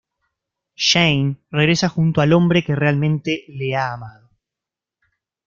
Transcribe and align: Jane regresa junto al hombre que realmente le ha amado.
Jane 0.87 1.37
regresa 1.51 1.87
junto 1.87 2.21
al 2.21 2.33
hombre 2.33 2.63
que 2.63 2.75
realmente 2.75 3.45
le 3.49 3.75
ha 3.75 3.93
amado. 3.93 4.31